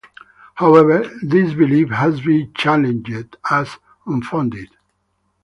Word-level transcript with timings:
However, 0.55 1.07
this 1.21 1.53
belief 1.53 1.89
has 1.91 2.21
been 2.21 2.51
challenged 2.55 3.37
as 3.51 3.77
unfounded. 4.07 4.69